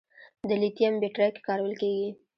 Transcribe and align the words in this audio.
د 0.49 0.51
لیتیم 0.61 0.93
بیټرۍ 1.01 1.29
کې 1.35 1.41
کارول 1.47 1.73
کېږي. 1.81 2.09